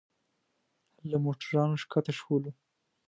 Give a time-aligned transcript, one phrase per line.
[1.09, 2.51] له موټرانو ښکته شولو.